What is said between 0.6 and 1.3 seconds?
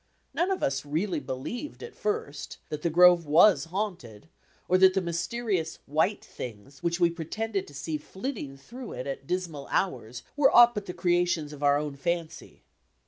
us really